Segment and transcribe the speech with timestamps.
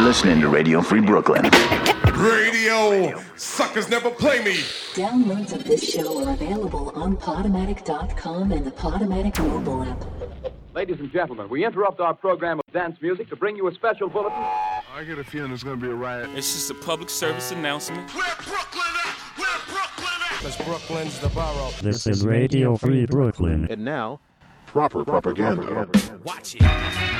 [0.00, 1.48] listening to Radio Free Brooklyn.
[2.16, 4.54] Radio suckers never play me.
[4.94, 10.02] Downloads of this show are available on Podomatic.com and the Podomatic mobile app.
[10.74, 14.08] Ladies and gentlemen, we interrupt our program of dance music to bring you a special
[14.08, 14.38] bulletin.
[14.38, 16.30] I get a feeling there's gonna be a riot.
[16.34, 18.14] It's just a public service announcement.
[18.14, 19.16] Where Brooklyn at?
[19.36, 20.42] Where Brooklyn at?
[20.42, 21.70] Cause Brooklyn's the borough.
[21.82, 23.66] This is Radio Free Brooklyn.
[23.70, 24.20] And now,
[24.66, 25.88] Proper propaganda.
[26.22, 27.19] Watch it.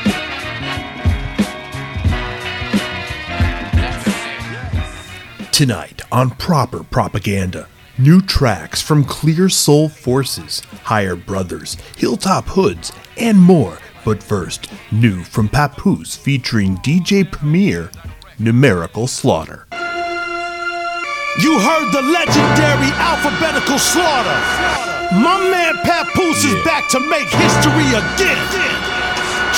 [5.60, 13.38] Tonight on Proper Propaganda, new tracks from Clear Soul Forces, Higher Brothers, Hilltop Hoods, and
[13.38, 13.77] more.
[14.02, 17.91] But first, new from Papoose featuring DJ Premier,
[18.38, 19.66] Numerical Slaughter.
[21.42, 24.41] You heard the legendary alphabetical slaughter.
[25.12, 28.41] My man Papoose is back to make history again.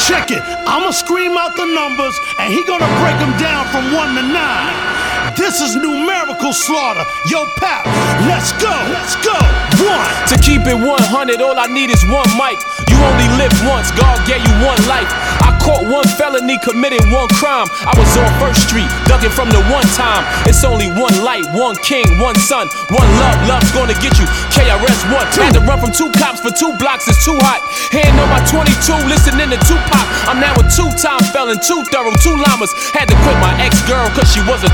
[0.03, 0.43] Check it.
[0.67, 5.12] I'ma scream out the numbers and he gonna break them down from one to nine.
[5.37, 7.05] This is numerical slaughter.
[7.27, 7.87] Yo, Pap,
[8.29, 8.73] let's go.
[8.93, 9.37] Let's go.
[9.81, 10.11] One.
[10.29, 12.61] To keep it 100, all I need is one mic.
[12.89, 15.09] You only live once, God gave you one life.
[15.43, 17.67] I caught one felony, committed one crime.
[17.85, 20.23] I was on First Street, ducking from the one time.
[20.47, 23.39] It's only one light, one king, one son, one love.
[23.49, 24.27] Love's gonna get you.
[24.55, 25.27] KRS One.
[25.37, 27.61] Had to run from two cops for two blocks, it's too hot.
[27.91, 28.71] Hand on my 22,
[29.09, 30.07] listening to Tupac.
[30.29, 32.71] I'm now a two-time felon, two thorough, two llamas.
[32.95, 34.71] Had to quit my ex-girl cause she was a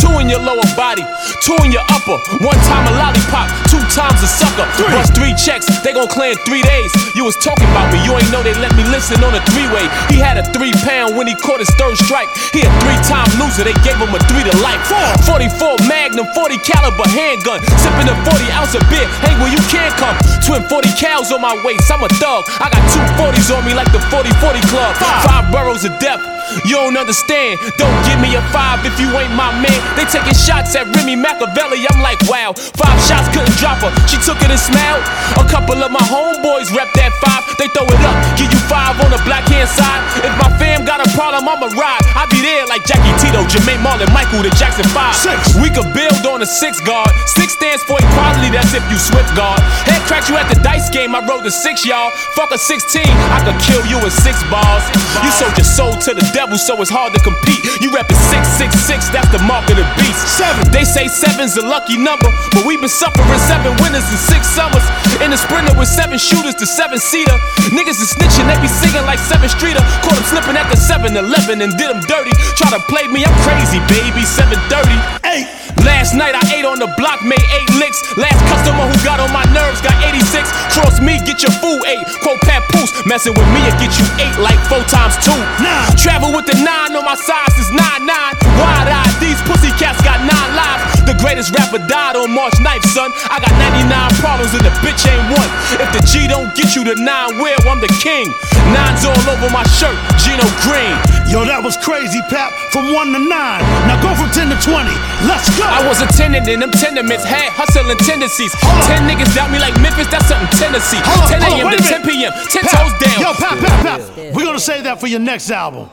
[0.00, 1.04] Two in your lower body,
[1.44, 2.16] two in your upper.
[2.40, 4.64] One time a lollipop, two times a sucker.
[4.88, 6.88] Bust three checks, they gon' clear in three days.
[7.12, 9.84] You was talking about me, you ain't know they let me listen on a three-way.
[10.08, 12.28] He had a three pound when he caught his third strike.
[12.56, 14.80] He a three-time loser, they gave him a three to life.
[15.28, 17.60] 44 Magnum, 40 caliber handgun.
[17.84, 20.16] Sipping a 40 ounce of beer, hey where you can come.
[20.40, 22.48] Twin 40 cows on my waist, I'm a thug.
[22.56, 24.96] I got two 40s on me like the 40-40 club.
[25.28, 26.20] Five boroughs of death.
[26.64, 27.58] You don't understand.
[27.76, 29.80] Don't give me a five if you ain't my man.
[29.96, 31.86] They taking shots at Remy Machiavelli.
[31.90, 32.52] I'm like, wow.
[32.54, 33.92] Five shots couldn't drop her.
[34.06, 35.04] She took it and smiled.
[35.38, 37.42] A couple of my homeboys rep that five.
[37.60, 40.00] They throw it up, give you five on the black hand side.
[40.24, 42.00] If my fam got a problem, I'ma ride.
[42.16, 45.12] I be there like Jackie Tito, Jermaine Marlon, Michael, the Jackson Five.
[45.12, 45.60] Six.
[45.60, 47.12] We could build on a six guard.
[47.36, 48.48] Six stands for equality.
[48.48, 49.60] That's if you swift guard.
[49.84, 51.12] Head cracked you at the dice game.
[51.12, 52.08] I rode the six, y'all.
[52.32, 53.04] Fuck a 16.
[53.04, 54.80] I could kill you with six balls.
[55.20, 57.60] You sold your soul to the devil, so it's hard to compete.
[57.84, 60.24] You reppin' 666, that's the mark of the beast.
[60.40, 60.64] Seven.
[60.72, 64.80] They say seven's a lucky number, but we've been suffering seven winters and six summers.
[65.20, 67.36] In a sprinter with seven shooters to seven seater.
[67.76, 69.84] Niggas is snitching, they be singing like seven streeter.
[70.00, 72.32] Caught him slipping at the 7 Eleven and did him dirty.
[72.56, 74.24] Try to play me, I'm crazy, baby.
[74.24, 74.96] 730.
[75.28, 75.69] Eight.
[75.84, 77.98] Last night I ate on the block, made eight licks.
[78.16, 80.50] Last customer who got on my nerves got 86.
[80.74, 82.02] Cross me, get your food eight.
[82.22, 85.36] Quote Papoose, messing with me, it get you eight like four times two.
[85.62, 85.94] Nine.
[85.96, 88.34] Travel with the nine on my size is nine nine.
[88.58, 91.04] Wide eyed, these pussy cats got nine lives.
[91.04, 93.12] The greatest rapper died on March 9th, son.
[93.28, 93.86] I got 99
[94.18, 95.50] problems and the bitch ain't one.
[95.78, 98.32] If the G don't get you the nine, well, I'm the king.
[98.72, 100.96] Nines all over my shirt, Gino Green.
[101.28, 102.50] Yo, that was crazy, Pap.
[102.72, 103.62] From one to nine.
[103.86, 104.90] Now go from 10 to 20.
[105.28, 105.68] Let's go.
[105.68, 108.50] I was a tenant in them tenements, had hustling tendencies.
[108.58, 110.98] Hold Ten niggas doubt me like Memphis, that's something Tennessee.
[111.04, 111.70] Hold 10 a.m.
[111.70, 112.72] to 10 p.m., 10 Pap.
[112.74, 113.18] toes down.
[113.20, 114.00] Yo, Pap, Pap, Pap.
[114.34, 115.90] We're gonna save that for your next album.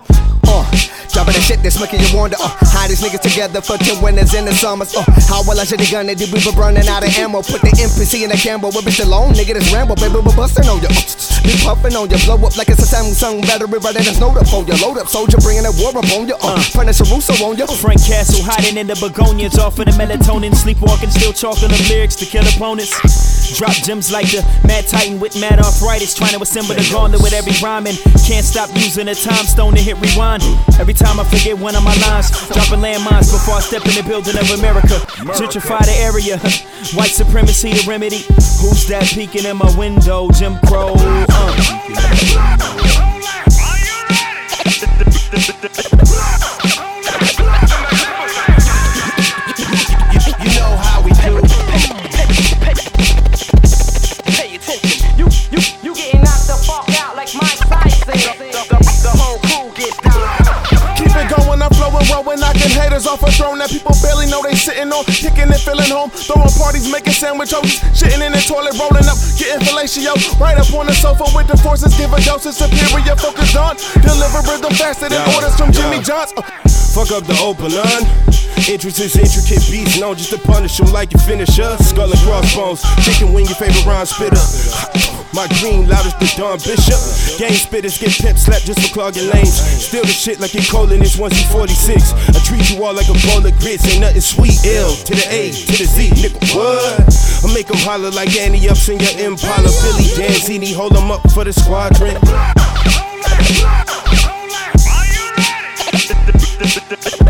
[0.68, 2.38] Uh, dropping the shit that's making you wonder.
[2.40, 4.96] Uh, how these niggas together for 10 winners in the summers.
[4.96, 6.18] Uh, how well I should have gunned it.
[6.20, 7.42] Did we been running out of ammo?
[7.42, 8.72] Put the NPC in the Campbell.
[8.72, 9.56] Whip it alone, nigga.
[9.56, 10.20] This Rambo, baby.
[10.20, 10.92] We're busting on you.
[10.92, 12.20] Uh, be puffing on you.
[12.28, 13.80] Blow up like it's a Samsung battery.
[13.80, 14.76] Running this note up on you.
[14.84, 15.38] Load up, soldier.
[15.40, 16.36] Bringing that war up on you.
[16.42, 17.68] Uh, Punisher Russo on you.
[17.68, 22.16] Frank Castle hiding in the begonias, off of the melatonin, sleepwalking, still chalking up lyrics
[22.16, 23.37] to kill opponents.
[23.56, 27.34] Drop gems like the Mad Titan with mad arthritis, trying to assemble the gauntlet with
[27.34, 27.96] every rhyming.
[28.26, 30.44] Can't stop using the time stone to hit rewind.
[30.80, 34.04] Every time I forget one of my lines, dropping landmines before I step in the
[34.04, 35.00] building of America.
[35.38, 36.38] Gentrify the area,
[36.98, 38.24] white supremacy the remedy.
[38.60, 40.30] Who's that peeking in my window?
[40.32, 40.94] Jim Crow.
[40.98, 41.26] Uh.
[62.78, 65.04] Haters off a throne that people barely know they sitting on.
[65.10, 69.18] Kicking and feeling home, throwing parties, making sandwich hoes, shitting in the toilet, rolling up,
[69.42, 70.14] getting fellatio.
[70.38, 73.76] Right up on the sofa with the forces, give a dose of superior focus on.
[74.06, 76.32] Deliver rhythm faster than Yeah, orders from Jimmy John's.
[76.34, 76.44] Johnson.
[76.94, 78.06] Fuck up the open line.
[78.68, 81.78] Intricate, intricate beats, known just to punish them like your finisher.
[81.78, 85.17] Skull and crossbones, chicken wing, your favorite rhyme spitter.
[85.38, 86.98] My green loud as the Don Bishop.
[87.38, 89.54] Game spitters get pimp slapped just for clogging lanes.
[89.54, 92.34] Still the shit like you're calling this once you 46.
[92.34, 94.58] I treat you all like a bowl of grits, ain't nothing sweet.
[94.66, 96.42] L to the A to the Z, nigga.
[96.58, 97.06] What?
[97.46, 99.70] I make them holler like Annie ups in your Impala.
[99.86, 102.18] Billy Danzini, hold them up for the squadron.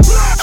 [0.08, 0.37] You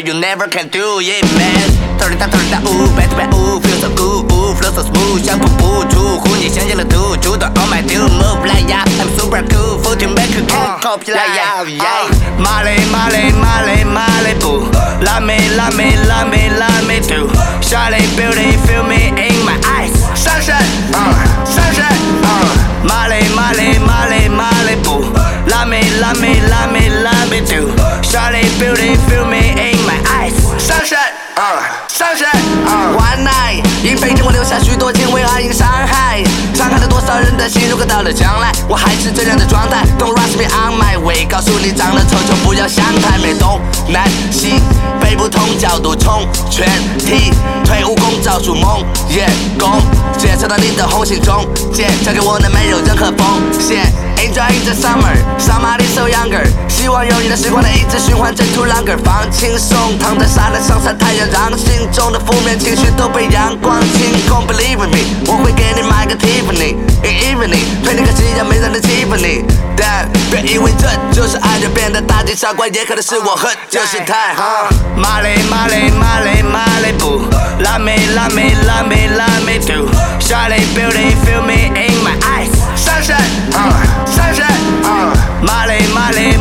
[0.00, 1.98] you never can do it, man.
[1.98, 4.54] turn it down, turn it down, ooh, back to back, ooh, feel so good, ooh,
[4.56, 10.32] flow so smooth，像瀑布出乎你想象的突出的 All my do move like yeah, I'm super cool, full to make
[10.32, 12.08] a cool, copy like yeah, yeah.
[12.40, 14.64] Molly, Molly, Molly, Molly, boo.
[15.04, 17.28] Love me, love me, love me, love me too.
[17.60, 19.92] Charlie, beauty, feel me in my eyes.
[20.16, 20.64] Sunshine,
[20.96, 22.48] uh, sunshine, uh.
[22.88, 25.04] Molly, Molly, Molly, Molly, boo.
[25.52, 27.68] Love me, love me, love me, love me too.
[28.02, 29.69] Charlie, beauty, feel me in
[34.23, 36.23] 我留下许多敬畏而因伤害，
[36.53, 37.69] 伤害了多少人的心。
[37.69, 39.83] 如果到了将来，我还是这样的状态。
[39.97, 43.33] Don't rush me on my way，告诉你长得丑就不要想太美。
[43.33, 43.59] 东
[43.89, 44.61] 南西
[45.01, 46.67] 北不同角度冲，全
[46.99, 47.31] 体
[47.65, 49.27] 退武功照出梦魇
[49.57, 49.81] 弓，
[50.17, 53.91] 检测到你的红心中间，交给我那没有任何风险。
[54.21, 56.45] Enjoy the summer, somebody so younger。
[56.69, 64.45] 希望有你的时光能一直循环，征途 longer，放轻松，躺在沙滩上晒太阳，让心中的负面情绪都被阳光清空。
[64.47, 69.43] Believe in me，我会给你买个 Tiffany，in evening，陪你看夕阳没人的 Tiffany。
[69.75, 74.35] 但别以为这就是爱，就变得大惊小怪，也可能是我喝酒心态。
[74.35, 77.25] 哈，Molly Molly Molly Molly boo。
[77.59, 79.89] Love me, love me, love me, love me too.
[80.19, 82.49] Charlie, beauty, feel me in my eyes.
[85.51, 85.83] Molly,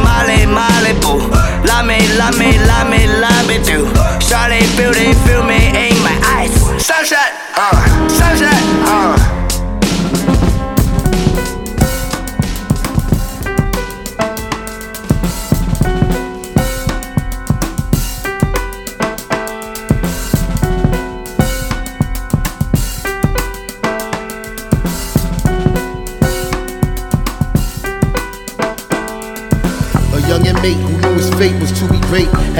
[0.06, 1.18] Molly, Molly, boo.
[1.66, 3.06] Love me, love me,
[3.48, 3.90] me too.
[4.28, 6.54] Charlie, beauty, feel me in my eyes.
[6.78, 7.74] Sunshine, uh,
[8.08, 8.49] sunshine,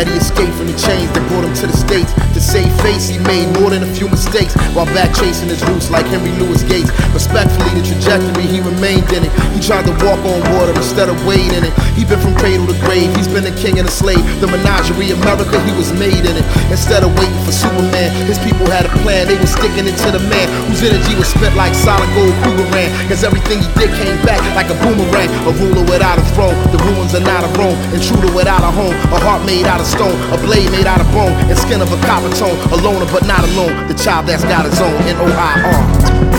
[0.09, 2.13] He escaped from the chains that brought him to the States?
[2.33, 5.91] To save face, he made more than a few mistakes while back chasing his roots
[5.91, 6.91] like Henry Louis Gates.
[7.15, 9.33] Respectfully, the trajectory he remained in it.
[9.55, 11.75] He tried to walk on water instead of wade in it.
[11.95, 14.23] He been from cradle to grave, he's been a king and a slave.
[14.43, 16.47] The menagerie, America, he was made in it.
[16.71, 19.31] Instead of waiting for Superman, his people had a plan.
[19.31, 22.67] They were sticking it to the man whose energy was spent like solid gold Kruger
[22.75, 22.91] ran.
[23.07, 25.31] Cause everything he did came back like a boomerang.
[25.47, 27.77] A ruler without a throne, the ruins are not a Rome.
[27.93, 31.09] Intruder without a home, a heart made out of stone, a blade made out of
[31.13, 32.57] bone, and skin of a copper tone.
[32.73, 34.95] A loner but not alone, the child that's got his own.
[35.03, 36.31] N O I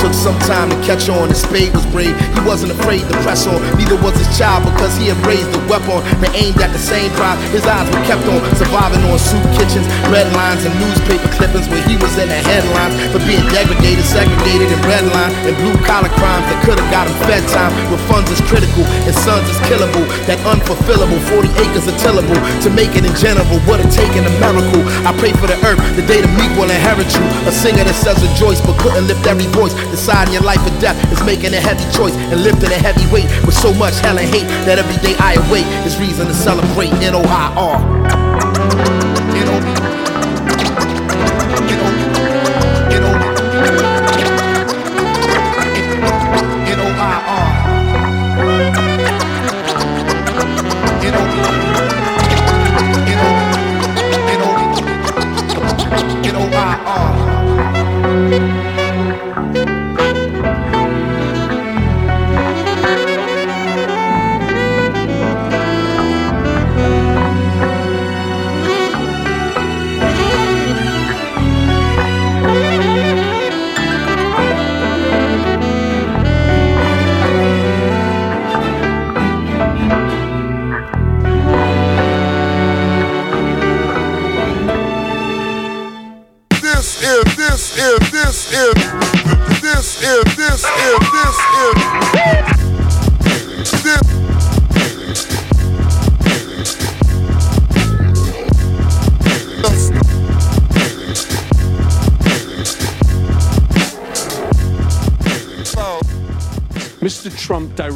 [0.00, 1.28] took some time to catch on.
[1.28, 2.16] His spade was brave.
[2.16, 3.60] He wasn't afraid to press on.
[3.76, 6.00] Neither was his child because he had raised the weapon.
[6.24, 7.36] They aimed at the same crime.
[7.52, 11.84] His eyes were kept on surviving on soup kitchens, red lines, and newspaper clippings where
[11.84, 16.48] he was in the headlines for being degraded, segregated, and redlined and blue collar crimes
[16.48, 17.72] that could have got him fed time.
[17.92, 20.08] Where funds is critical and sons is killable.
[20.24, 22.40] That unfulfillable 40 acres are tillable.
[22.64, 24.80] To make it in general would have taken a miracle.
[25.04, 27.24] I pray for the earth, the day the meek will inherit you.
[27.44, 29.76] A singer that says rejoice but couldn't lift every voice.
[29.90, 33.26] Deciding your life or death is making a heavy choice and lifting a heavy weight
[33.44, 36.92] with so much hell and hate that every day I awake is reason to celebrate.
[37.02, 37.14] N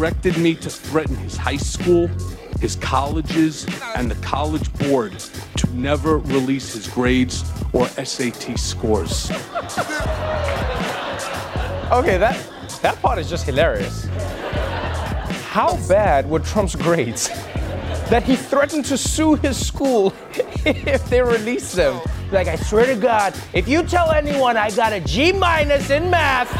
[0.04, 2.08] directed me to threaten his high school,
[2.60, 5.18] his colleges, and the college board
[5.56, 7.42] to never release his grades
[7.72, 9.30] or SAT scores.
[11.90, 12.36] Okay, that
[12.82, 14.04] that part is just hilarious.
[15.48, 17.28] How bad were Trump's grades
[18.10, 20.12] that he threatened to sue his school
[20.66, 21.98] if they release them?
[22.30, 26.10] Like, I swear to God, if you tell anyone I got a G minus in
[26.10, 26.54] math,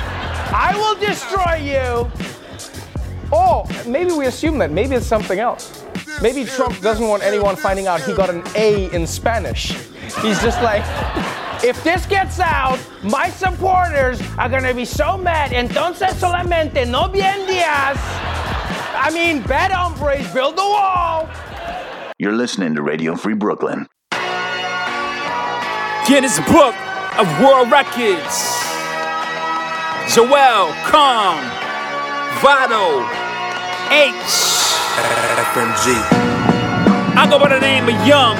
[0.51, 2.34] I will destroy you.
[3.33, 5.85] Or maybe we assume that maybe it's something else.
[6.23, 9.73] Maybe Trump doesn't want anyone finding out he got an A in Spanish.
[10.23, 10.83] He's just like,
[11.65, 15.51] if this gets out, my supporters are gonna be so mad.
[15.53, 17.99] Entonces solamente no bien días.
[18.97, 21.29] I mean, bad hombres build the wall.
[22.19, 23.87] You're listening to Radio Free Brooklyn.
[26.07, 26.75] Guinness Book
[27.19, 28.65] of World Records.
[30.13, 31.41] Joell, Calm,
[32.43, 33.01] Vado,
[33.91, 34.15] H.
[35.55, 35.95] FMG.
[37.17, 38.37] I go by the name of Young,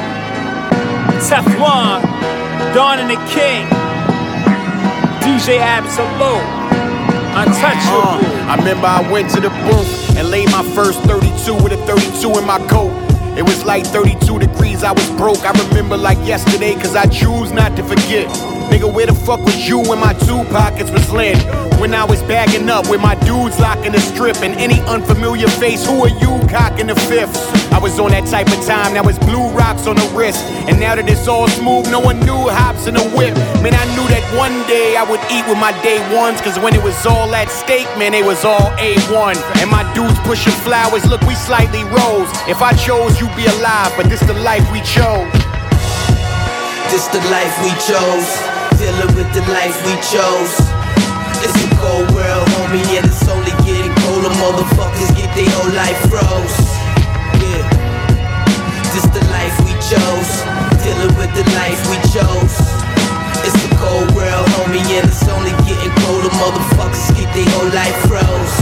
[1.29, 2.03] Teflon,
[2.75, 3.67] Dawn and the King,
[5.23, 6.43] DJ Absolut,
[7.35, 8.23] Untouchable.
[8.23, 11.77] Uh, I remember I went to the booth and laid my first 32 with a
[11.87, 12.93] 32 in my coat.
[13.37, 15.45] It was like 32 degrees, I was broke.
[15.45, 18.29] I remember like yesterday, cause I choose not to forget.
[18.71, 21.37] Nigga, where the fuck was you when my two pockets was lit?
[21.81, 25.85] When I was bagging up with my dudes locking the strip and any unfamiliar face,
[25.85, 27.64] who are you cocking the fifth?
[27.75, 30.47] I was on that type of time, now it's blue rocks on the wrist.
[30.71, 33.35] And now that it's all smooth, no one knew hops in the whip.
[33.67, 36.71] Man, I knew that one day I would eat with my day ones, cause when
[36.71, 39.35] it was all at stake, man, they was all A1.
[39.59, 42.31] And my dudes pushing flowers, look, we slightly rose.
[42.47, 45.27] If I chose, you'd be alive, but this the life we chose.
[46.95, 48.31] This the life we chose.
[48.79, 50.55] Dealing with the life we chose.
[51.43, 52.14] It's a cold
[61.35, 62.57] the life we chose.
[63.43, 66.31] It's a cold world, homie, and it's only getting colder.
[66.39, 68.57] Motherfuckers get their whole life froze.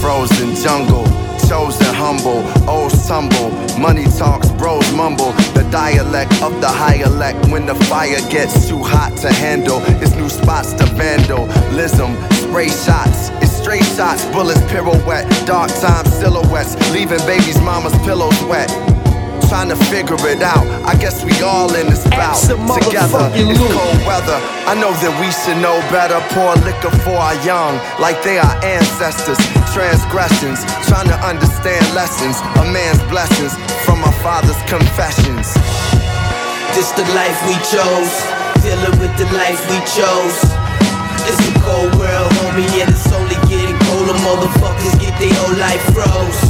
[0.00, 1.04] Frozen jungle,
[1.48, 3.50] chosen humble, old tumble.
[3.78, 5.32] Money talks, bros mumble.
[5.58, 7.48] The dialect of the high elect.
[7.48, 12.14] When the fire gets too hot to handle, it's new spots to vandalism.
[12.30, 15.26] Spray shots, it's straight shots, bullets pirouette.
[15.46, 18.70] Dark time silhouettes, leaving baby's mama's pillows wet.
[19.48, 20.68] Trying to figure it out.
[20.84, 23.32] I guess we all in this bout together.
[23.32, 24.36] It's cold weather.
[24.68, 26.20] I know that we should know better.
[26.36, 29.40] Pour liquor for our young, like they are ancestors.
[29.72, 32.36] Transgressions, trying to understand lessons.
[32.60, 33.56] A man's blessings
[33.88, 35.48] from our father's confessions.
[36.76, 38.12] This the life we chose.
[38.60, 40.38] Dealing with the life we chose.
[41.24, 44.12] It's a cold world, homie, and it's only getting colder.
[44.28, 46.47] Motherfuckers get their whole life froze.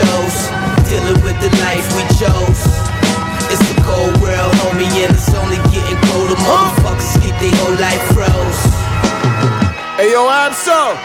[0.00, 0.48] Life chose.
[0.88, 2.62] Dealing with the life we chose.
[3.50, 6.34] It's a cold world, homie, and it's only getting colder.
[6.36, 8.60] Motherfuckers get their whole life froze.
[9.96, 10.96] Hey yo, Absol.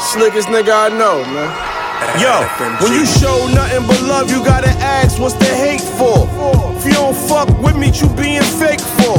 [0.00, 1.50] Slickest nigga I know, man.
[2.18, 2.46] Yo,
[2.80, 6.28] when you show nothing but love, you gotta ask what's the hate for.
[6.76, 9.18] If you don't fuck with me, you being fake for.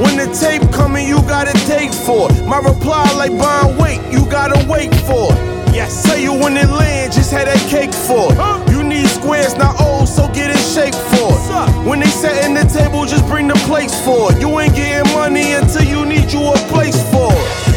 [0.00, 2.28] When the tape coming, you gotta take for.
[2.44, 5.51] My reply like buying weight, you gotta wait for.
[5.72, 5.76] It.
[5.76, 8.32] Yes, tell you when it lands, just had that cake for.
[8.32, 8.70] it.
[8.70, 11.32] You need squares, not old, so get in shape for.
[11.32, 11.86] it.
[11.88, 14.32] When they setting the table, just bring the plates for.
[14.32, 14.40] it.
[14.40, 17.32] You ain't getting money until you need you a place for.
[17.32, 17.72] it.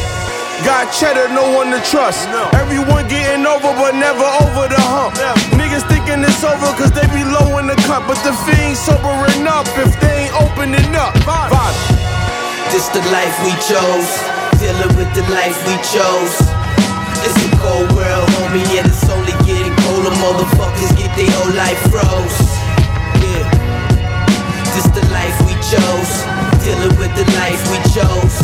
[0.66, 2.28] Got cheddar, no one to trust.
[2.58, 5.14] Everyone getting over, but never over the hump.
[5.54, 8.08] Niggas thinking it's over cause they be low in the cup.
[8.10, 11.14] But the fiends sobering up if they ain't opening up.
[11.22, 11.54] Vibe.
[12.74, 14.10] This the life we chose.
[14.58, 16.55] Dealing with the life we chose.
[17.26, 20.14] It's a cold world, homie, and it's only getting colder.
[20.22, 22.38] Motherfuckers get their whole life froze.
[23.18, 23.50] Yeah.
[24.78, 26.12] This the life we chose.
[26.62, 28.38] Dealing with the life we chose.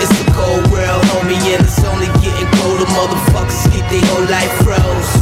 [0.00, 2.88] It's a cold world, homie, and it's only getting colder.
[2.96, 5.19] Motherfuckers get their whole life froze.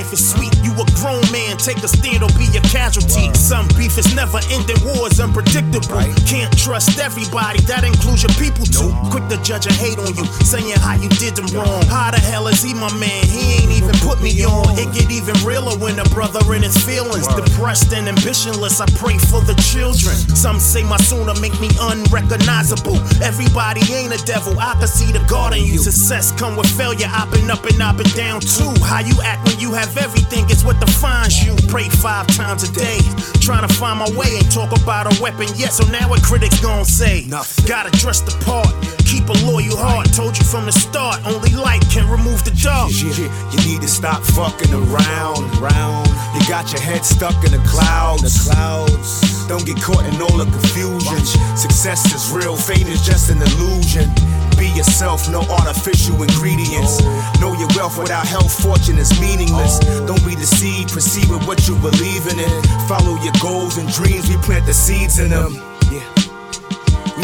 [0.00, 0.56] Life is sweet.
[0.64, 3.34] You a grown man, take a stand or be a casualty.
[3.34, 5.98] Some beef is never ending, war is unpredictable.
[6.24, 8.94] Can't trust everybody, that includes your people too.
[9.10, 11.82] Quick to judge and hate on you, saying how you did them wrong.
[11.90, 13.26] How the hell is he my man?
[13.26, 14.78] He ain't even put me on.
[14.78, 17.26] It get even realer when a brother in his feelings.
[17.26, 20.14] Depressed and ambitionless, I pray for the children.
[20.38, 23.02] Some say my sooner make me unrecognizable.
[23.18, 25.78] Everybody ain't a devil, I can see the God in you.
[25.78, 28.70] Success come with failure, I've been up and I've been down too.
[28.86, 31.56] How you act when you have everything is what defines you.
[31.66, 32.98] Pray five times a day,
[33.40, 34.26] trying to find my way.
[34.36, 37.26] Ain't talk about a weapon yet, so now what critics gon' say?
[37.66, 38.68] Gotta dress the part,
[39.10, 40.06] keep a loyal heart.
[40.14, 42.94] Told you from the start, only light can remove the dark.
[42.94, 45.42] Yeah, you need to stop fucking around.
[45.58, 46.06] Round.
[46.38, 48.22] You got your head stuck in the clouds.
[48.22, 49.10] The clouds.
[49.50, 51.18] Don't get caught in all the confusion.
[51.58, 54.06] Success is real, fame is just an illusion.
[54.54, 57.02] Be yourself, no artificial ingredients.
[57.42, 59.82] Know your wealth without health, fortune is meaningless.
[59.82, 60.06] Oh.
[60.06, 62.52] Don't be deceived, proceed with what you believe in it.
[62.86, 65.58] Follow your goals and dreams, we plant the seeds in them.
[65.90, 66.19] Yeah.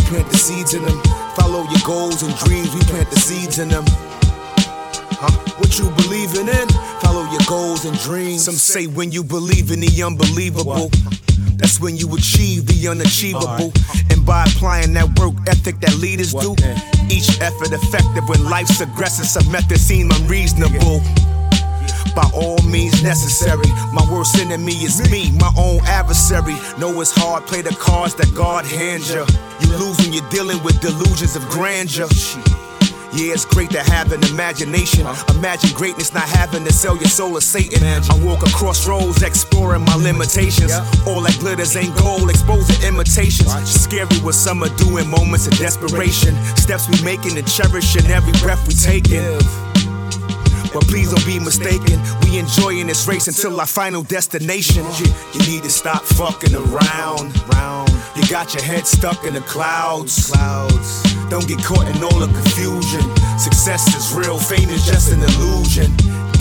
[0.06, 1.02] We plant the seeds in them.
[1.34, 3.82] Follow your goals and dreams, we plant the seeds in them.
[5.18, 5.34] Huh?
[5.58, 6.68] What you believing in?
[7.02, 8.44] Follow your goals and dreams.
[8.44, 10.90] Some say when you believe in the unbelievable,
[11.56, 13.72] that's when you achieve the unachievable.
[14.10, 16.54] And by applying that work ethic that leaders do,
[17.10, 21.02] each effort effective when life's aggressive, some methods seem unreasonable.
[22.16, 23.68] By all means necessary.
[23.92, 26.56] My worst enemy is me, my own adversary.
[26.78, 29.26] Know it's hard, play the cards that God hands you.
[29.60, 32.08] You lose when you're dealing with delusions of grandeur.
[33.12, 35.06] Yeah, it's great to have an imagination.
[35.36, 37.84] Imagine greatness not having to sell your soul to Satan.
[37.84, 40.72] I walk across roads exploring my limitations.
[41.06, 43.52] All that glitters ain't gold, exposing imitations.
[43.68, 46.34] Scary what some are doing, moments of desperation.
[46.56, 49.75] Steps we making and cherishing every breath we taking.
[50.76, 51.96] But please don't be mistaken.
[52.20, 54.84] We enjoying this race until our final destination.
[55.00, 57.32] You, you need to stop fucking around.
[58.12, 60.28] You got your head stuck in the clouds.
[61.32, 63.00] Don't get caught in all the confusion.
[63.40, 65.88] Success is real, fame is just an illusion.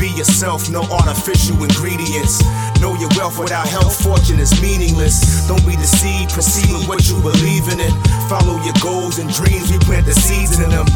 [0.03, 2.43] Be yourself, no artificial ingredients.
[2.83, 5.47] Know your wealth without health, fortune is meaningless.
[5.47, 7.95] Don't be deceived, proceed with what you believe in it.
[8.27, 10.87] Follow your goals and dreams, we plant the seeds in them.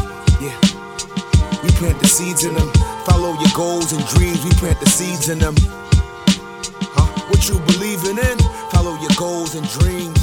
[0.44, 0.52] Yeah.
[1.64, 2.99] We plant the seeds in them.
[3.10, 5.54] Follow your goals and dreams, we plant the seeds in them.
[6.94, 7.10] Huh?
[7.28, 8.38] What you believing in?
[8.70, 10.19] Follow your goals and dreams.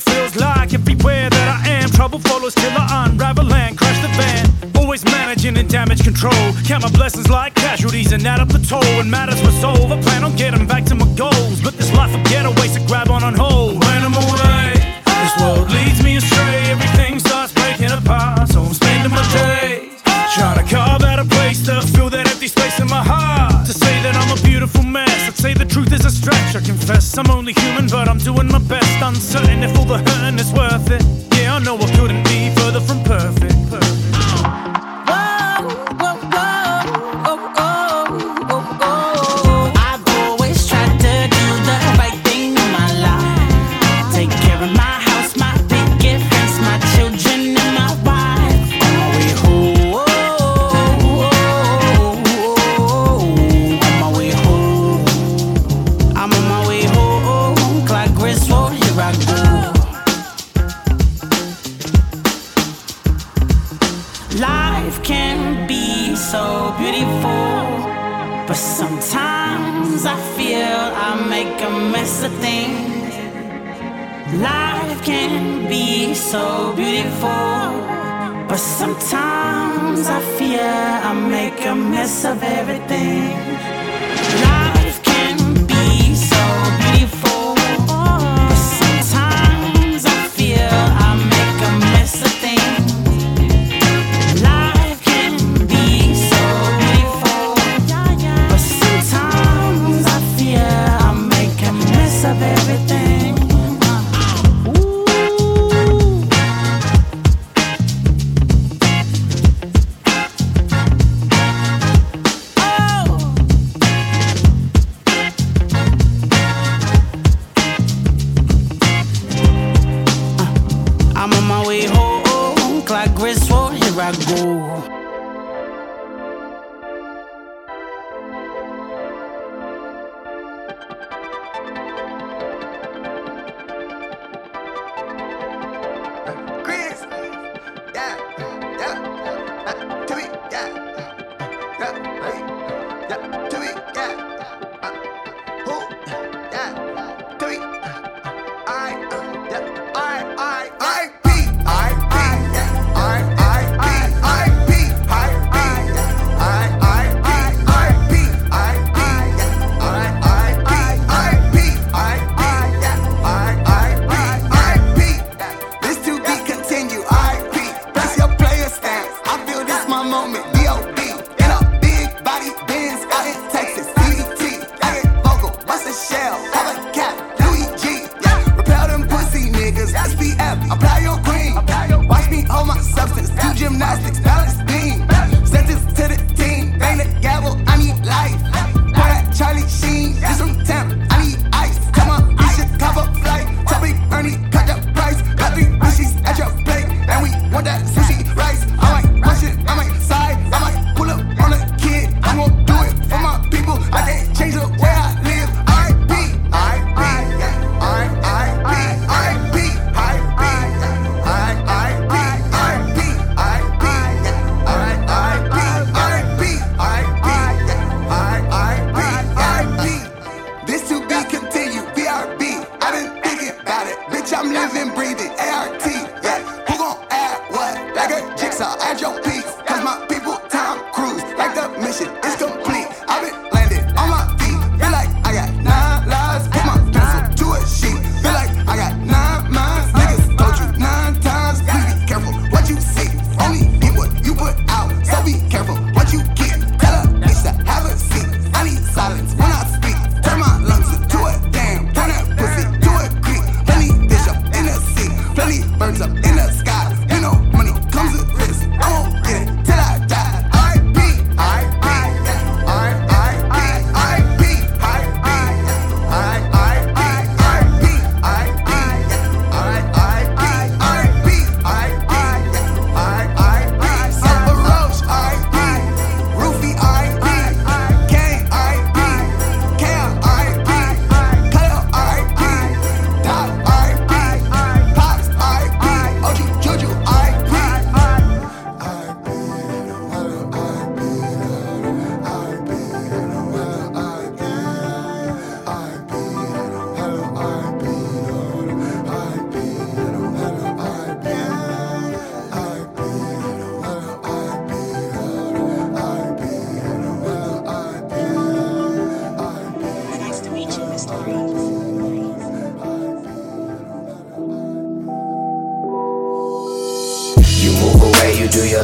[0.00, 1.90] It feels like everywhere that I am.
[1.90, 4.76] Trouble follows till I unravel and crash the van.
[4.76, 6.32] Always managing and damage control.
[6.66, 8.84] Count my blessings like casualties and add up the toll.
[8.96, 10.00] When matters resolve, I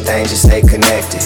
[0.06, 1.20] thing, just stay connected.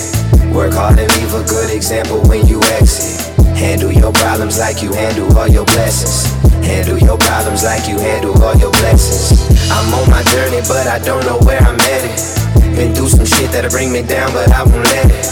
[0.56, 3.28] Work hard and leave a good example when you exit.
[3.54, 6.24] Handle your problems like you handle all your blessings.
[6.64, 9.36] Handle your problems like you handle all your blessings.
[9.70, 12.16] I'm on my journey, but I don't know where I'm headed.
[12.74, 15.26] Been through some shit that'll bring me down, but I won't let it.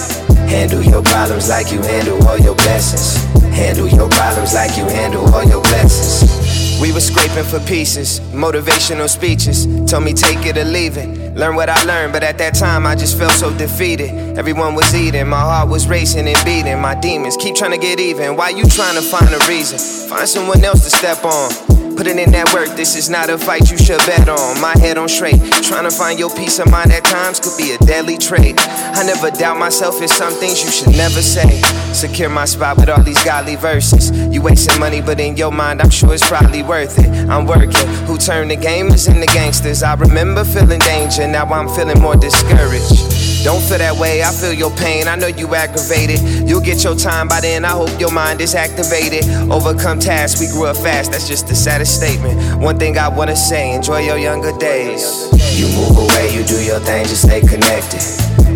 [0.53, 3.17] Handle your problems like you handle all your blessings.
[3.57, 6.38] Handle your problems like you handle all your blessings.
[6.81, 9.67] We were scraping for pieces, motivational speeches.
[9.91, 11.35] Told me take it or leave it.
[11.35, 14.39] Learn what I learned, but at that time I just felt so defeated.
[14.39, 16.81] Everyone was eating, my heart was racing and beating.
[16.81, 18.37] My demons keep trying to get even.
[18.37, 19.79] Why you trying to find a reason?
[20.09, 21.88] Find someone else to step on.
[21.99, 24.61] Putting in that work, this is not a fight you should bet on.
[24.61, 27.73] My head on straight, trying to find your peace of mind at times could be
[27.73, 28.55] a deadly trait.
[28.95, 31.61] I never doubt myself, it's some things you should never say.
[31.93, 34.13] Secure my spot with all these godly verses.
[34.33, 37.11] You wasting money, but in your mind, I'm sure it's probably worth it.
[37.29, 37.89] I'm working.
[38.07, 39.83] Who turned the gamers into gangsters?
[39.83, 43.18] I remember feeling danger, now I'm feeling more discouraged.
[43.45, 45.09] Don't feel that way, I feel your pain.
[45.09, 46.21] I know you aggravated.
[46.49, 49.25] You'll get your time by then, I hope your mind is activated.
[49.51, 52.61] Overcome tasks, we grew up fast, that's just the saddest statement.
[52.61, 55.29] One thing I wanna say, enjoy your younger days.
[55.59, 58.03] You move away, you do your thing, just stay connected.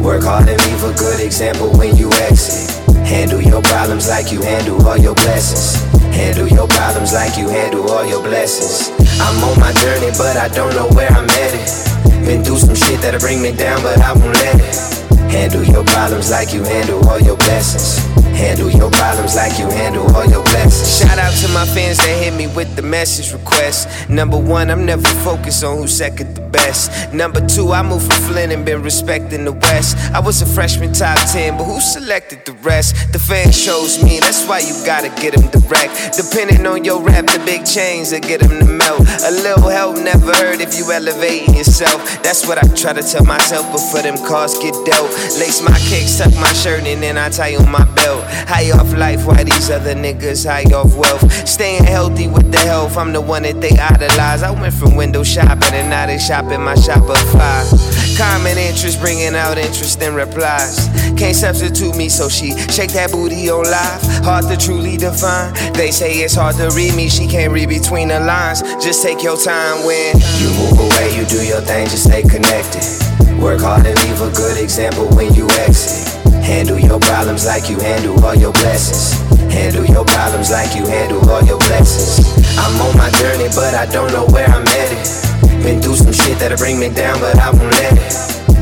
[0.03, 2.82] Work hard and leave a good example when you exit.
[3.05, 5.83] Handle your problems like you handle all your blessings.
[6.15, 8.91] Handle your problems like you handle all your blessings.
[9.21, 12.27] I'm on my journey, but I don't know where I'm headed.
[12.27, 14.77] Been through some shit that'll bring me down, but I won't let it.
[15.31, 18.12] Handle your problems like you handle all your blessings.
[18.35, 20.99] Handle your problems like you handle all your blessings.
[20.99, 24.09] Shout out to my fans that hit me with the message request.
[24.09, 27.13] Number one, I'm never focused on who's second the best.
[27.13, 29.97] Number two, I moved from Flint and been respecting the West.
[30.13, 33.13] I was a freshman top 10, but who selected the rest?
[33.13, 36.17] The fans chose me, that's why you gotta get them direct.
[36.17, 39.01] Depending on your rap, the big chains that get them to melt.
[39.25, 42.23] A little help never hurt if you elevating yourself.
[42.23, 45.11] That's what I try to tell myself before them cars get dealt.
[45.39, 48.22] Lace my kicks, tuck my shirt, and then I tie on my belt.
[48.49, 51.49] High off life, why these other niggas high off wealth?
[51.49, 54.43] Staying healthy with the health, I'm the one that they idolize.
[54.43, 58.17] I went from window shopping and now they shopping my Shopify.
[58.17, 60.89] Common interest, bringing out interest and replies.
[61.17, 64.03] Can't substitute me, so she shake that booty on live.
[64.25, 65.53] Hard to truly define.
[65.73, 68.63] They say it's hard to read me, she can't read between the lines.
[68.83, 72.85] Just take your time when you move away, you do your thing, just stay connected.
[73.41, 76.22] Work hard and leave a good example when you exit.
[76.43, 79.15] Handle your problems like you handle all your blessings.
[79.53, 82.27] Handle your problems like you handle all your blessings.
[82.59, 85.63] I'm on my journey, but I don't know where I'm headed.
[85.63, 88.13] Been through some shit that'll bring me down, but I won't let it.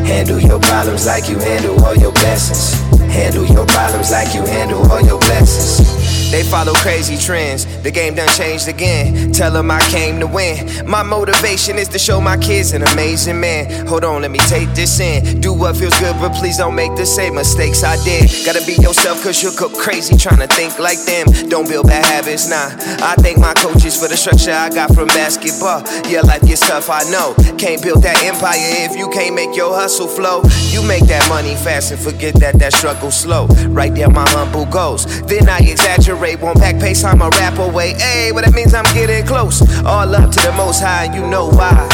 [0.06, 2.78] Handle your problems like you handle all your blessings.
[3.12, 5.99] Handle your problems like you handle all your blessings.
[6.30, 7.66] They follow crazy trends.
[7.82, 9.32] The game done changed again.
[9.32, 10.86] Tell them I came to win.
[10.86, 13.86] My motivation is to show my kids an amazing man.
[13.86, 15.40] Hold on, let me take this in.
[15.40, 18.30] Do what feels good, but please don't make the same mistakes I did.
[18.46, 21.26] Gotta be yourself, cause you'll go crazy trying to think like them.
[21.48, 22.70] Don't build bad habits, nah.
[23.02, 25.82] I thank my coaches for the structure I got from basketball.
[26.08, 27.34] Yeah, life gets tough, I know.
[27.58, 30.42] Can't build that empire if you can't make your hustle flow.
[30.70, 33.46] You make that money fast and forget that that struggle slow.
[33.68, 35.06] Right there, my humble goals.
[35.22, 37.94] Then I exaggerate, won't pack pace, I'm a rap away.
[37.94, 39.62] Hey, but that means I'm getting close.
[39.84, 41.88] All up to the most high, and you know why.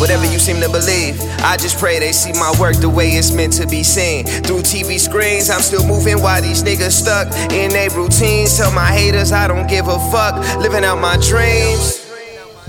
[0.00, 3.32] Whatever you seem to believe, I just pray they see my work the way it's
[3.32, 4.24] meant to be seen.
[4.24, 8.56] Through TV screens, I'm still moving while these niggas stuck in their routines.
[8.56, 12.09] Tell my haters I don't give a fuck, living out my dreams.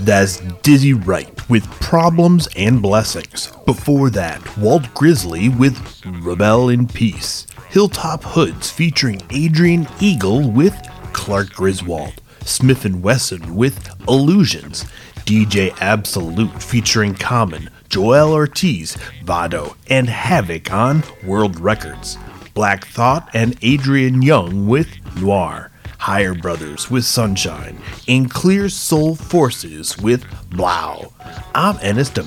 [0.04, 3.52] That's Dizzy Wright with Problems and Blessings.
[3.66, 7.46] Before that, Walt Grizzly with Rebel in Peace.
[7.68, 10.74] Hilltop Hoods featuring Adrian Eagle with
[11.12, 12.14] Clark Griswold.
[12.40, 14.86] Smif-N-Wessun with Illusions.
[15.24, 22.18] DJ Absolut featuring Common, Joell Ortiz, Vado, and Havoc on World Records.
[22.54, 25.71] Black Thought and Adrian Younge with Noir.
[26.02, 31.12] Higher Brothers with Sunshine, and Clear Soul Forces with Blaow.
[31.54, 32.24] I'm Ennis de.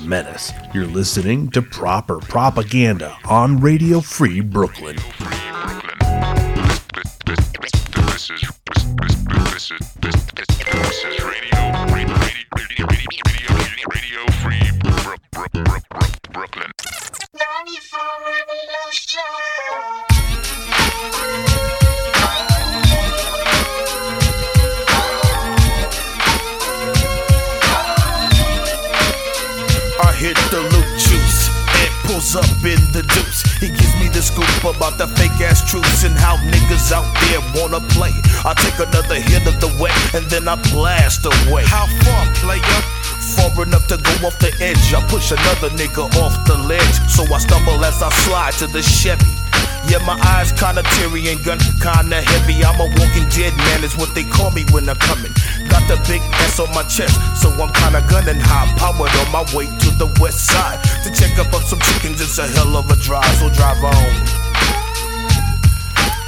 [0.72, 4.96] You're listening to Proper Propaganda on Radio Free Brooklyn.
[16.32, 16.72] Brooklyn.
[19.28, 20.15] I
[30.26, 31.46] hit the loot juice.
[31.86, 33.46] Ed pulls up in the deuce.
[33.62, 37.38] He gives me the scoop about the fake ass truths and how niggas out there
[37.54, 38.10] wanna play.
[38.42, 41.62] I take another hit of the wet and then I blast away.
[41.64, 42.82] How far, player?
[43.36, 44.94] far enough to go off the edge.
[44.94, 46.96] I push another nigga off the ledge.
[47.08, 49.45] So I stumble as I slide to the Chevy.
[49.88, 52.64] Yeah, my eyes kinda teary and gun kinda heavy.
[52.64, 55.32] I'm a walking dead man, is what they call me when I'm coming.
[55.68, 59.44] Got the big S on my chest, so I'm kinda gunning high powered on my
[59.54, 62.20] way to the west side to check up on some chickens.
[62.20, 64.46] It's a hell of a drive, so drive on.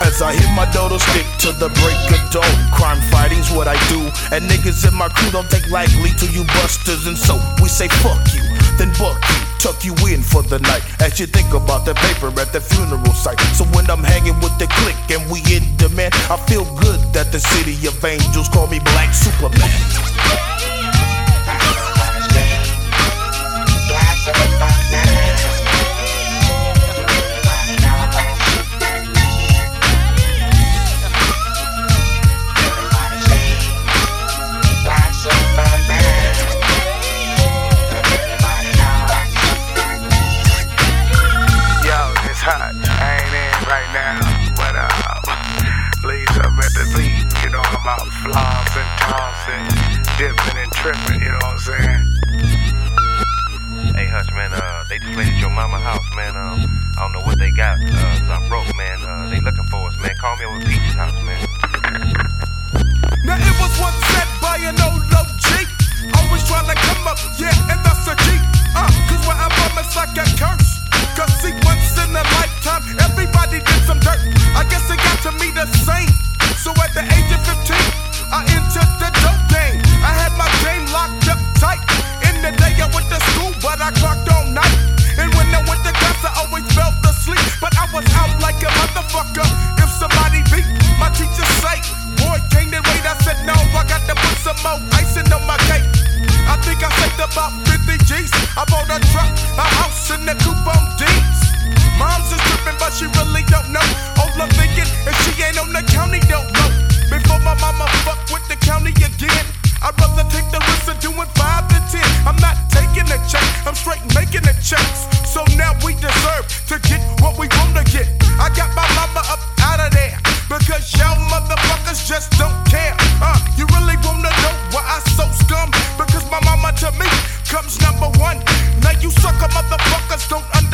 [0.00, 2.70] As I hit my dodo stick to the break of dawn.
[2.70, 4.00] Crime fighting's what I do.
[4.30, 7.06] And niggas in my crew don't take lightly to you busters.
[7.06, 8.42] And so we say fuck you,
[8.78, 10.82] then buck you, tuck you in for the night.
[11.02, 13.38] As you think about the paper at the funeral site.
[13.58, 17.32] So when I'm hanging with the clique and we in demand, I feel good that
[17.32, 20.77] the city of angels call me Black Superman.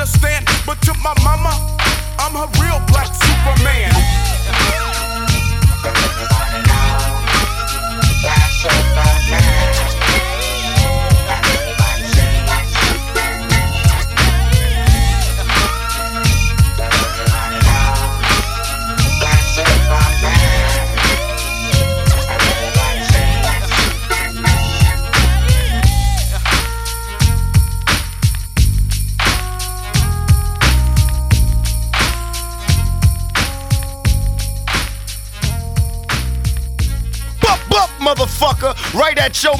[0.04, 1.48] Understand, but to my mama,
[2.18, 4.93] I'm her real black Superman.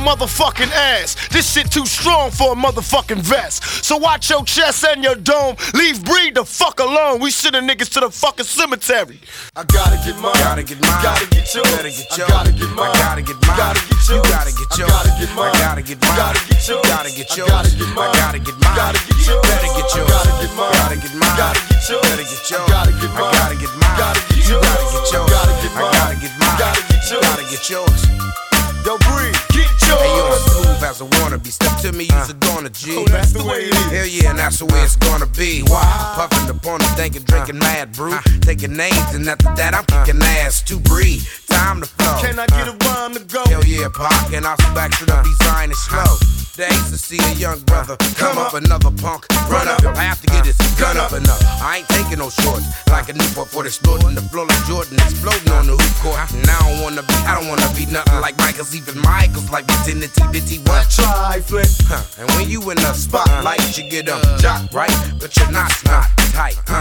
[0.05, 1.17] Motherfucking ass.
[1.29, 3.64] This shit too strong for a motherfucking vest.
[3.85, 5.57] So watch your chest and your dome.
[5.73, 7.21] Leave breed the fuck alone.
[7.21, 9.19] We sending niggas to the fucking cemetery.
[9.57, 10.37] I gotta get mine.
[10.45, 11.03] Gotta get mine.
[11.03, 11.71] Gotta get yours.
[11.73, 12.29] Gotta get yours.
[12.29, 12.92] Gotta get mine.
[13.00, 13.57] gotta get mine.
[13.57, 14.11] Gotta get yours.
[14.13, 14.90] You gotta get yours.
[14.92, 15.52] Gotta get mine.
[15.57, 16.17] gotta get mine.
[16.21, 16.85] Gotta get yours.
[16.85, 17.50] Gotta get yours.
[17.50, 18.13] Gotta get mine.
[18.13, 18.77] gotta get mine.
[18.77, 19.40] Gotta get yours.
[19.48, 20.11] Better get yours.
[20.13, 20.73] Gotta get mine.
[20.77, 21.37] Gotta get mine.
[21.40, 22.05] Gotta get yours.
[22.05, 22.69] Better get yours.
[22.69, 23.33] Gotta get mine.
[23.33, 23.96] gotta get mine.
[23.96, 24.52] Gotta get yours.
[24.52, 25.31] You gotta get yours.
[25.33, 25.92] Gotta get mine.
[25.96, 26.59] gotta get mine.
[26.61, 27.25] Gotta get yours.
[27.25, 28.44] Gotta get yours.
[28.85, 29.33] Yo, breathe.
[29.49, 29.97] Get yours.
[29.97, 31.47] Hey, yo, I'm smooth as a wannabe.
[31.47, 32.97] Step to me, use a gonna G.
[32.99, 33.91] Oh, that's the way it is.
[33.91, 35.63] Hell yeah, and that's the way it's gonna be.
[35.63, 35.81] Why?
[36.15, 37.65] Puffing upon the thinking, drinking uh.
[37.65, 38.13] mad brew.
[38.13, 38.21] Uh.
[38.43, 40.45] Taking names, and after that, I'm kicking uh.
[40.45, 41.25] ass to breathe.
[41.49, 42.21] Time to flow.
[42.21, 43.43] Can I get a rhyme to go?
[43.47, 44.13] Hell yeah, pop.
[44.33, 46.35] And I'll back to the design is slow.
[46.55, 49.27] Used to see a young brother come up another punk.
[49.51, 51.43] Run up, I have to get his gun up up.
[51.59, 55.51] I ain't taking no shorts like a Newport for exploding the floor like Jordan exploding
[55.51, 56.15] on the hoop court.
[56.31, 59.66] And I don't wanna be, I don't wanna be nothing like Michael's, even Michael's like
[59.66, 60.90] vicinity, bitty what?
[60.90, 61.68] Try flip.
[61.87, 62.02] Huh.
[62.18, 66.06] And when you in the spotlight, you get them jock right, but you're not not
[66.35, 66.73] tight, huh?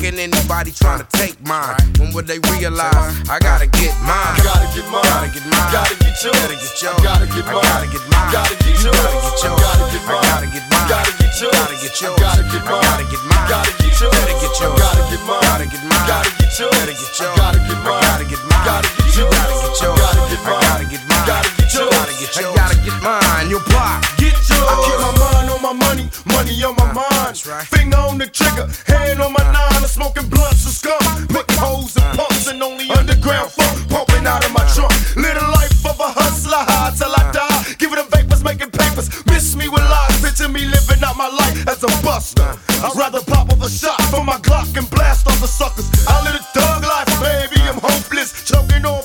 [0.00, 1.76] Bucking anybody trying to take mine.
[2.00, 4.32] When would they realize I gotta get mine?
[4.40, 5.04] Gotta get mine.
[5.04, 5.72] Gotta get mine.
[5.76, 6.40] Gotta get yours.
[6.40, 7.00] Gotta get yours.
[7.04, 7.60] Gotta get mine.
[7.60, 8.32] gotta get mine.
[8.32, 8.96] Gotta get yours.
[8.96, 10.00] gotta get.
[10.00, 10.24] Gotta mine.
[10.24, 10.88] Gotta get mine.
[10.88, 11.52] Gotta get yours.
[11.52, 12.16] Gotta get yours.
[12.16, 12.80] Gotta get mine.
[12.80, 13.44] gotta get mine.
[13.44, 14.12] Gotta get yours.
[14.16, 14.80] Better get yours.
[14.80, 15.44] Gotta get mine.
[15.44, 16.08] Gotta get mine.
[16.08, 16.72] Gotta get yours.
[16.80, 17.36] Better get yours.
[17.36, 18.00] Gotta get mine.
[18.00, 18.64] gotta get mine.
[18.64, 19.36] Gotta get yours.
[19.36, 20.00] gotta get yours.
[20.00, 20.64] Gotta get mine.
[20.64, 21.26] gotta get mine.
[21.28, 21.94] Gotta get You yours.
[21.94, 22.50] gotta get yours.
[22.50, 23.46] I gotta get mine.
[23.46, 24.02] Your block.
[24.18, 24.66] Get yours.
[24.66, 27.38] I keep my mind on my money, money on my mind.
[27.70, 29.78] Finger on the trigger, hand on my nine.
[29.78, 30.98] I'm smoking blunts and scum,
[31.30, 34.90] making hoes and pumps and only underground funk pumping out of my trunk.
[35.14, 37.74] Live the life of a hustler, high till I die.
[37.78, 41.68] Giving them vapors, making papers, Miss me with lies, Picture me living out my life
[41.70, 42.50] as a buster.
[42.82, 45.86] I'd rather pop off a shot from my Glock and blast off the suckers.
[46.08, 47.62] I live a thug life, baby.
[47.62, 49.02] I'm hopeless, choking on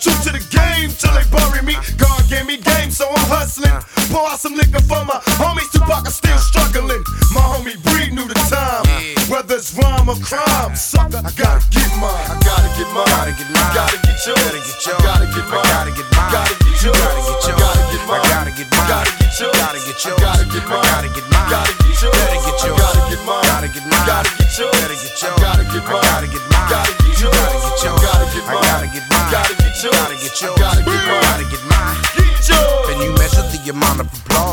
[0.00, 1.76] true to the game till they bury me.
[2.00, 3.76] God gave me game, so I'm hustling.
[4.08, 5.70] Pour out some liquor for my homies.
[5.70, 7.04] Tupac is still struggling.
[7.36, 8.88] My homie Breed knew the time.
[9.28, 12.16] Whether it's rhyme or crime, sucker, I gotta get mine.
[12.32, 13.06] I gotta get mine.
[13.12, 13.74] Gotta get mine.
[13.76, 14.40] Gotta get yours.
[14.40, 15.02] Gotta get yours.
[15.04, 15.68] Gotta get mine.
[15.68, 16.32] Gotta get mine.
[16.32, 16.48] Gotta get yours.
[16.48, 16.59] Gotta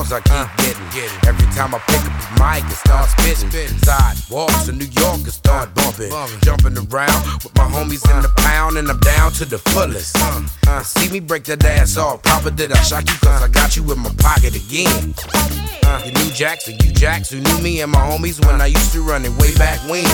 [0.08, 1.28] applause I keep getting?
[1.28, 3.68] Every time I pick up the mic and start spitting.
[3.80, 6.12] Sidewalks in New York and start bumping.
[6.41, 10.16] Jumping around with my homies in the pound and I'm down to the fullest.
[10.68, 12.24] Uh, see me break that ass off.
[12.24, 13.16] Papa, did I shock you?
[13.20, 15.14] Cause I got you in my pocket again.
[15.84, 18.68] Uh, you knew Jacks and you Jacks who knew me and my homies when I
[18.68, 20.05] used to run it way back when.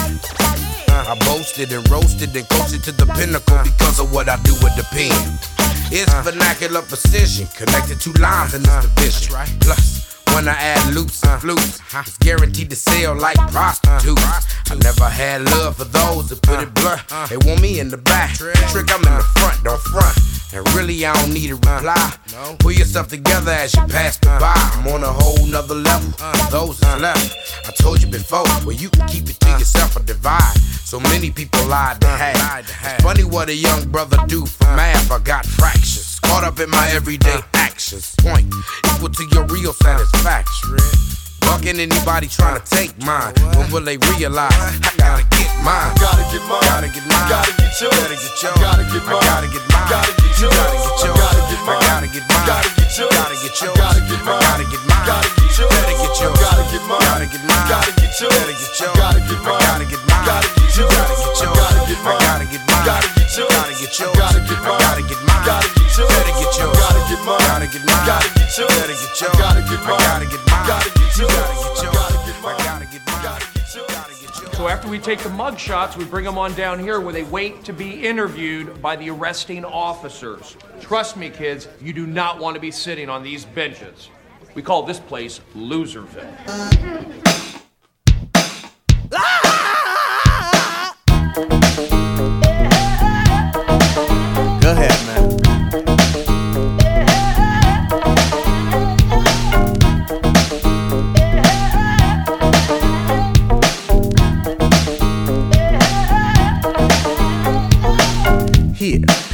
[0.89, 4.53] Uh, I boasted and roasted and coasted to the pinnacle because of what I do
[4.53, 5.52] with the pen.
[5.95, 9.59] It's vernacular precision, connected to lines in this division.
[9.59, 14.23] Plus, when I add loops and flutes, it's guaranteed to sell like prostitutes.
[14.71, 17.03] I never had love for those that put it blunt.
[17.29, 20.17] They want me in the back, trick I'm in the front, don't front.
[20.53, 22.13] And really, I don't need a reply.
[22.31, 22.55] No.
[22.59, 24.53] Pull yourself together as you pass me by.
[24.55, 26.11] I'm on a whole nother level.
[26.11, 30.03] For those left, I told you before, well, you can keep it to yourself or
[30.03, 30.57] divide.
[30.85, 32.65] So many people lied to have.
[32.69, 35.11] It's funny what a young brother do for math.
[35.11, 38.13] I got fractures caught up in my everyday actions.
[38.19, 38.53] Point
[38.93, 41.22] equal to your real satisfaction.
[41.47, 43.33] Fucking anybody trying to take mine.
[43.55, 45.91] When will they realize I gotta get mine?
[45.99, 46.63] Gotta get mine.
[46.67, 47.27] Gotta get mine.
[47.29, 47.95] Gotta get yours.
[47.95, 48.59] Gotta get yours.
[48.59, 49.23] Gotta get mine.
[49.23, 49.87] Gotta get mine.
[49.89, 50.55] Gotta get yours.
[50.55, 51.17] gotta get yours.
[51.19, 51.79] Gotta get mine.
[51.83, 52.45] Gotta get mine.
[52.47, 53.11] Gotta get yours.
[53.11, 53.77] Gotta get yours.
[53.79, 54.41] Gotta get mine.
[54.43, 55.03] Gotta get mine.
[55.03, 55.71] Gotta get yours.
[55.71, 56.37] Gotta get yours.
[56.39, 57.01] Gotta get mine.
[57.03, 57.67] Gotta get mine.
[57.67, 58.33] Gotta get yours.
[58.33, 58.95] Gotta get yours.
[58.97, 59.59] Gotta get mine.
[59.63, 60.23] Gotta get mine.
[60.23, 60.93] Gotta get yours.
[60.93, 61.59] Gotta get yours.
[61.59, 62.19] Gotta get mine.
[62.23, 62.85] Gotta get mine.
[62.87, 63.51] Gotta get yours.
[63.51, 64.15] Gotta get yours.
[64.15, 64.79] Gotta get mine.
[64.79, 65.45] gotta get mine.
[65.45, 66.09] Gotta get yours.
[66.09, 66.77] Gotta get yours.
[66.77, 67.39] Gotta get mine.
[67.39, 68.05] Gotta get mine.
[68.05, 68.69] Gotta get yours.
[68.73, 69.35] Gotta get yours.
[69.37, 69.99] Gotta get mine.
[69.99, 70.67] gotta get mine.
[70.67, 71.31] Gotta get yours.
[71.33, 71.95] Gotta get yours.
[71.95, 72.57] Gotta get mine.
[72.57, 73.23] Gotta get mine.
[73.23, 73.91] Gotta get yours.
[73.91, 74.57] Gotta get yours.
[74.57, 77.23] So after we take the mug shots, we bring them on down here where they
[77.23, 80.57] wait to be interviewed by the arresting officers.
[80.81, 84.09] Trust me, kids, you do not want to be sitting on these benches.
[84.55, 86.29] We call this place Loserville.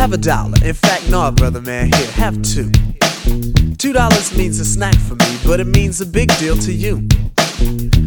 [0.10, 0.58] Have a dollar.
[0.66, 1.92] In fact, no, brother man.
[1.94, 2.72] Here, have two.
[3.78, 7.08] Two dollars means a snack for me, but it means a big deal to you.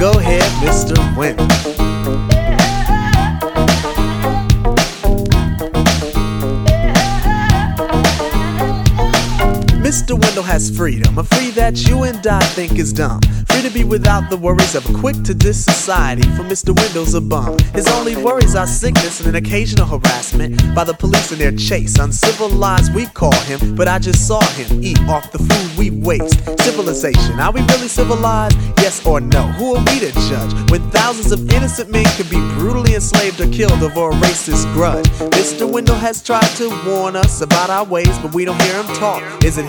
[0.00, 0.96] Go ahead, Mr.
[1.14, 1.69] Wendell.
[9.90, 10.12] Mr.
[10.16, 13.20] Wendell has freedom, a free that you and I think is dumb.
[13.48, 16.70] Free to be without the worries of a quick to diss society, for Mr.
[16.76, 17.58] Wendell's a bum.
[17.74, 21.98] His only worries are sickness and an occasional harassment by the police in their chase.
[21.98, 26.38] Uncivilized, we call him, but I just saw him eat off the food we waste.
[26.62, 28.56] Civilization, are we really civilized?
[28.78, 29.42] Yes or no?
[29.58, 33.48] Who are we to judge when thousands of innocent men could be brutally enslaved or
[33.48, 35.06] killed over a racist grudge?
[35.34, 35.68] Mr.
[35.68, 39.20] Wendell has tried to warn us about our ways, but we don't hear him talk.
[39.44, 39.68] Is it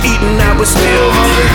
[0.00, 1.50] was eating, I was still hungry.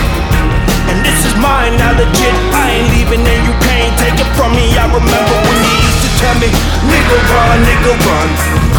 [0.86, 2.34] And this is mine, now legit.
[2.54, 4.70] I ain't leaving, and you can't take it from me.
[4.78, 6.50] I remember when he used to tell me,
[6.86, 8.28] nigga run, nigga run,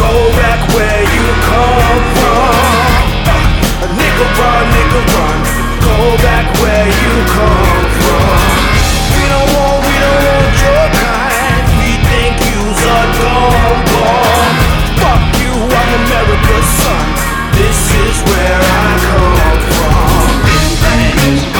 [0.00, 2.56] go back where you come from.
[3.28, 5.38] Uh, nigga run, nigga run,
[5.84, 8.40] go back where you come from.
[9.20, 11.64] We don't want, we don't want your kind.
[11.76, 14.52] We think you's a dumb bum.
[14.96, 17.37] Fuck you, I'm America's son.
[17.58, 19.42] This is where I come
[21.52, 21.57] from.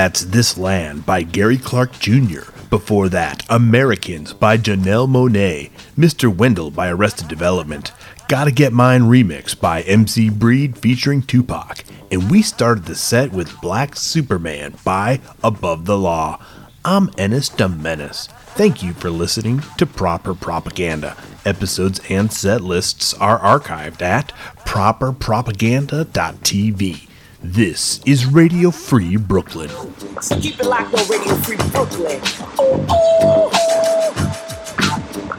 [0.00, 2.50] That's This Land by Gary Clark Jr.
[2.70, 6.34] Before that, Americans by Janelle Monae, Mr.
[6.34, 7.92] Wendell by Arrested Development,
[8.26, 13.60] Gotta Get Mine remix by MC Breed featuring Tupac, and we started the set with
[13.60, 16.42] Black Superman by Above the Law.
[16.82, 18.26] I'm Ennis Menace.
[18.54, 21.14] Thank you for listening to Proper Propaganda.
[21.44, 27.09] Episodes and set lists are archived at properpropaganda.tv.
[27.42, 29.70] This is Radio Free Brooklyn.
[30.20, 32.20] So keep it locked on Radio Free Brooklyn.
[32.58, 33.50] Oh, oh.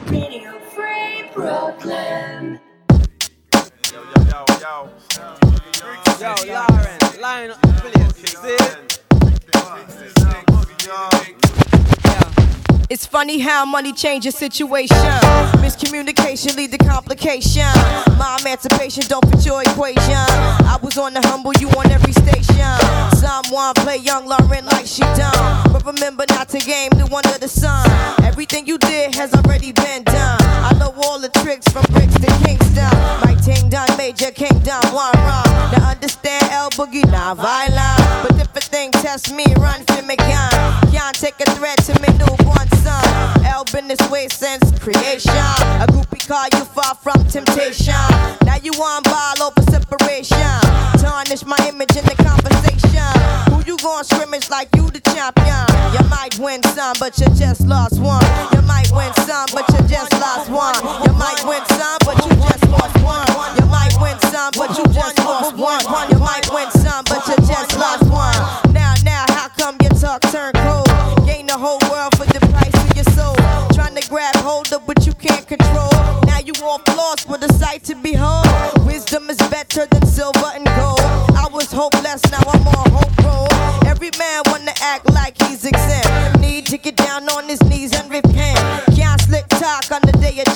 [0.08, 2.60] Radio Free Brooklyn.
[3.92, 4.90] Yo, yo, yo, yo.
[6.18, 8.02] Yo, Lauryn, line up the place.
[12.92, 14.98] It's funny how money changes situation.
[15.64, 17.64] Miscommunication lead to complication.
[18.20, 20.28] My emancipation don't fit your equation.
[20.68, 22.68] I was on the humble, you on every station.
[23.16, 25.72] Someone play young Lauryn like she done.
[25.72, 27.88] But remember not to game the one of the sun.
[28.24, 30.42] Everything you did has already been done.
[30.42, 32.92] I know all the tricks from bricks to Kingston.
[33.24, 35.48] My ting done, major kingdom, one run.
[35.72, 38.28] Now understand L Boogie, not violent.
[38.28, 40.52] But if a thing test me, run for me gun.
[40.92, 43.46] Can't take a threat to me newborn son.
[43.46, 45.46] El been this way since creation.
[45.82, 47.94] A groupie call you far from temptation.
[48.44, 50.58] Now you on ball over separation.
[50.98, 53.10] Tarnish my image in the conversation.
[53.50, 55.64] Who you gon' scrimmage like you the champion?
[55.94, 58.24] You might win some, but you just lost one.
[58.52, 60.76] You might win some, but you just lost one.
[61.06, 63.26] You might win some, but you just lost one.
[63.58, 65.82] You might win some, but you just lost one.
[66.10, 66.81] You might win some,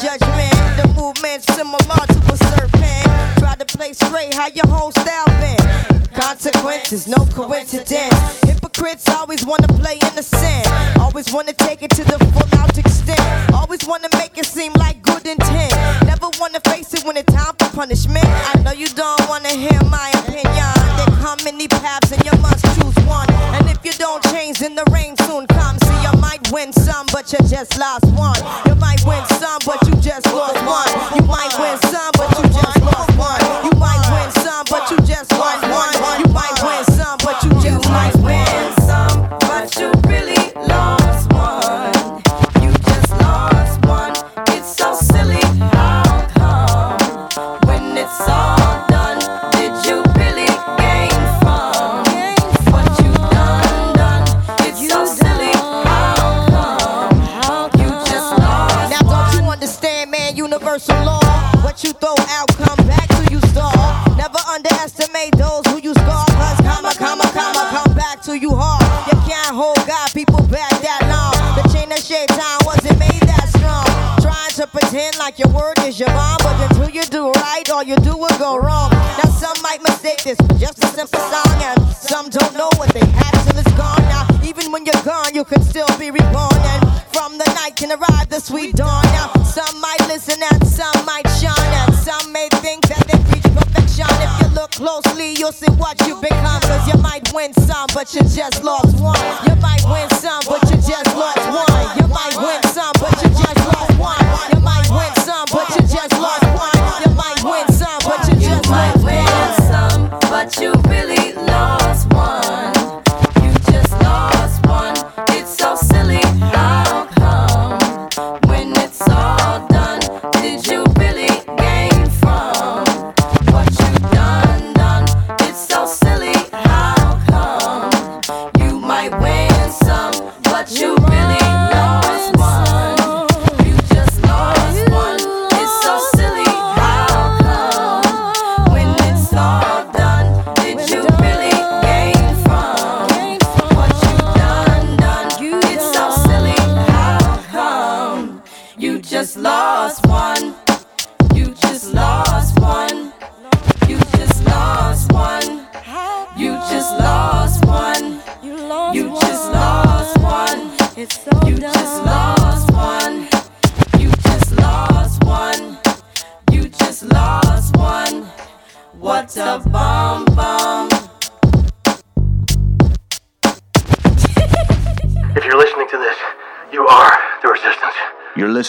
[0.01, 0.53] judgment.
[0.77, 3.07] The movement's similar to a serpent.
[3.39, 5.57] Try to play straight, how your whole style been.
[6.13, 8.41] Consequences, no coincidence.
[8.45, 10.67] Hypocrites always wanna play innocent.
[10.99, 13.21] Always wanna take it to the full out extent.
[13.53, 15.73] Always wanna make it seem like good intent.
[16.05, 18.27] Never wanna face it when it's time for punishment.
[18.27, 20.73] I know you don't wanna hear my opinion.
[20.97, 23.31] There come many paths and you must choose one.
[23.57, 24.26] And if you don't
[26.57, 28.41] win some, but you just lost one.
[28.65, 30.89] You might win some, but you just lost one.
[31.15, 31.46] You might
[75.19, 78.37] like your word is your bond, but until you do right, all you do will
[78.39, 78.91] go wrong.
[78.91, 83.05] Now some might mistake this just a simple song, and some don't know what they
[83.05, 84.03] have till it's gone.
[84.11, 86.83] Now even when you're gone, you can still be reborn, and
[87.13, 89.05] from the night can arrive the sweet dawn.
[89.17, 93.47] Now some might listen and some might shine, and some may think that they reach
[93.55, 94.11] perfection.
[94.25, 96.61] If you look closely, you'll see what you become.
[96.63, 99.19] Cause you might win some, but you just lost one.
[99.47, 101.99] You might win some, but you just lost one.
[102.01, 102.66] You might win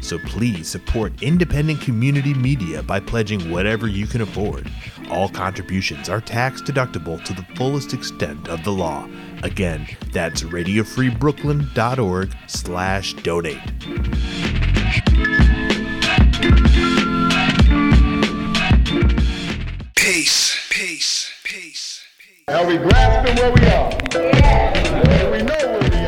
[0.00, 4.70] so please support independent community media by pledging whatever you can afford.
[5.10, 9.08] All contributions are tax deductible to the fullest extent of the law.
[9.42, 13.60] Again, that's radiofreebrooklyn.org slash donate.
[19.94, 22.02] Peace, peace, peace.
[22.48, 23.90] Are we grasping where we are?
[24.14, 25.32] Yeah.
[25.32, 25.75] We know where we are.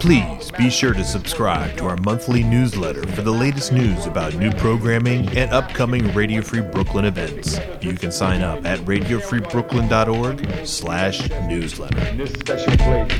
[0.00, 4.52] Please be sure to subscribe to our monthly newsletter for the latest news about new
[4.52, 7.58] programming and upcoming Radio Free Brooklyn events.
[7.80, 11.98] You can sign up at radiofreebrooklyn.org slash newsletter.
[12.08, 13.10] In this special place,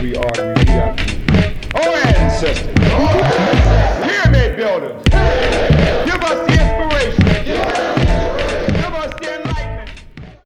[0.00, 0.54] we are
[2.28, 2.74] ancestors.
[4.04, 5.02] Pyramid builders.
[6.04, 7.57] Give us the inspiration.